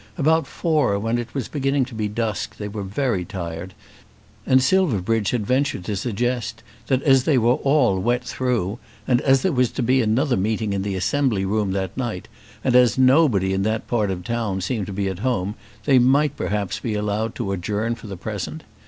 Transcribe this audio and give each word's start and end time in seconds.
About 0.17 0.47
four, 0.47 0.97
when 0.97 1.19
it 1.19 1.31
was 1.35 1.47
beginning 1.47 1.85
to 1.85 1.93
be 1.93 2.07
dusk, 2.07 2.57
they 2.57 2.67
were 2.67 2.81
very 2.81 3.23
tired, 3.23 3.75
and 4.47 4.59
Silverbridge 4.59 5.29
had 5.29 5.45
ventured 5.45 5.85
to 5.85 5.95
suggest 5.95 6.63
that 6.87 7.03
as 7.03 7.25
they 7.25 7.37
were 7.37 7.53
all 7.57 7.99
wet 7.99 8.23
through, 8.23 8.79
and 9.07 9.21
as 9.21 9.43
there 9.43 9.51
was 9.51 9.69
to 9.73 9.83
be 9.83 10.01
another 10.01 10.35
meeting 10.35 10.73
in 10.73 10.81
the 10.81 10.95
Assembly 10.95 11.45
Room 11.45 11.71
that 11.73 11.95
night, 11.95 12.27
and 12.63 12.75
as 12.75 12.97
nobody 12.97 13.53
in 13.53 13.61
that 13.61 13.87
part 13.87 14.09
of 14.09 14.23
the 14.23 14.27
town 14.27 14.59
seemed 14.59 14.87
to 14.87 14.91
be 14.91 15.07
at 15.07 15.19
home, 15.19 15.53
they 15.85 15.99
might 15.99 16.35
perhaps 16.35 16.79
be 16.79 16.95
allowed 16.95 17.35
to 17.35 17.51
adjourn 17.51 17.93
for 17.93 18.07
the 18.07 18.17
present. 18.17 18.63